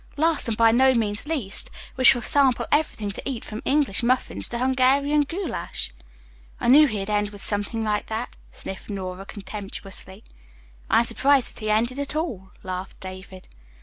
"Last, 0.17 0.47
and 0.47 0.57
by 0.57 0.71
no 0.71 0.95
means 0.95 1.27
least, 1.27 1.69
we 1.95 2.03
shall 2.03 2.23
sample 2.23 2.65
everything 2.71 3.11
to 3.11 3.29
eat 3.29 3.45
from 3.45 3.61
English 3.65 4.01
muffins 4.01 4.47
to 4.47 4.57
Hungarian 4.57 5.21
goulash." 5.21 5.91
"I 6.59 6.69
knew 6.69 6.87
he'd 6.87 7.07
end 7.07 7.29
with 7.29 7.43
something 7.43 7.83
like 7.83 8.07
that," 8.07 8.35
sniffed 8.51 8.89
Nora 8.89 9.27
contemptuously. 9.27 10.23
"I 10.89 10.97
am 11.01 11.05
surprised 11.05 11.51
that 11.51 11.59
he 11.59 11.69
ended 11.69 11.99
at 11.99 12.15
all," 12.15 12.49
laughed 12.63 12.99
David. 12.99 13.47